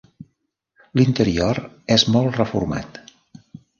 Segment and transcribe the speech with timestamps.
[0.99, 1.61] L'interior
[1.97, 2.99] és molt reformat.